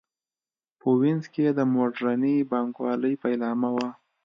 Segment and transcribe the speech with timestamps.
[0.79, 3.89] په وینز کې د موډرنې بانک والۍ پیلامه وه.